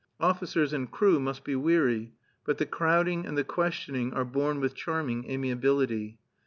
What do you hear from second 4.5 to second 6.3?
with charming amiability.